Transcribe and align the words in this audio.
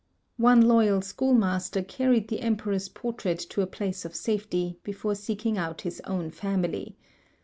One 0.37 0.61
loyal 0.67 1.03
schoolmaster 1.03 1.83
carried 1.83 2.27
the 2.29 2.39
emperor's 2.41 2.89
i)ortrait 2.89 3.47
to 3.49 3.61
a 3.61 3.67
place 3.67 4.03
of 4.03 4.15
safety 4.15 4.79
l)efore 4.83 5.15
seeking 5.15 5.59
out 5.59 5.81
his 5.81 6.01
own 6.05 6.31
family. 6.31 6.97